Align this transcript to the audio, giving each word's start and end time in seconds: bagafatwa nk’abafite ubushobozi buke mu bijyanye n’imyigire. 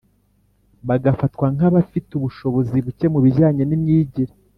bagafatwa 0.87 1.45
nk’abafite 1.55 2.09
ubushobozi 2.15 2.75
buke 2.85 3.05
mu 3.13 3.19
bijyanye 3.25 3.63
n’imyigire. 3.65 4.33